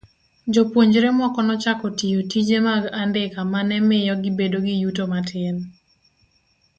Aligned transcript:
Jopuonjre 0.53 1.09
moko 1.19 1.39
nochako 1.47 1.87
tiyo 1.97 2.19
tije 2.31 2.57
mag 2.67 2.83
andika 3.01 3.39
ma 3.51 3.61
ne 3.69 3.77
miyo 3.87 4.13
gibedo 4.23 4.57
gi 4.65 4.75
yuto 4.81 5.03
matin. 5.11 5.55